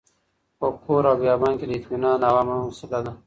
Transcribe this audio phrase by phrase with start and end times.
[0.59, 3.11] په کور او بيابان کي د اطمئنان او امن وسيله ده.